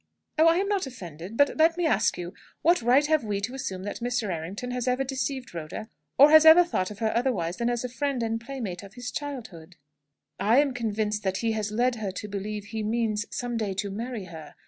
"Oh, 0.39 0.47
I 0.47 0.57
am 0.57 0.67
not 0.67 0.87
offended. 0.87 1.37
But, 1.37 1.57
let 1.57 1.77
me 1.77 1.85
ask 1.85 2.17
you, 2.17 2.33
what 2.63 2.81
right 2.81 3.05
have 3.05 3.23
we 3.23 3.39
to 3.41 3.53
assume 3.53 3.83
that 3.83 3.99
Mr. 3.99 4.29
Errington 4.33 4.71
has 4.71 4.87
ever 4.87 5.03
deceived 5.03 5.53
Rhoda, 5.53 5.89
or 6.17 6.31
has 6.31 6.43
ever 6.43 6.63
thought 6.63 6.89
of 6.89 6.97
her 6.97 7.15
otherwise 7.15 7.57
than 7.57 7.69
as 7.69 7.83
the 7.83 7.87
friend 7.89 8.23
and 8.23 8.41
playmate 8.41 8.81
of 8.81 8.95
his 8.95 9.11
childhood?" 9.11 9.75
"I 10.39 10.57
am 10.57 10.73
convinced 10.73 11.21
that 11.21 11.37
he 11.45 11.51
has 11.51 11.69
led 11.71 11.97
her 11.97 12.11
to 12.13 12.27
believe 12.27 12.65
he 12.65 12.81
means, 12.81 13.27
some 13.29 13.57
day, 13.57 13.75
to 13.75 13.91
marry 13.91 14.23
her. 14.25 14.55